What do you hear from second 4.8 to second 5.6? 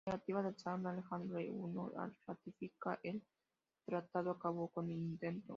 el intento.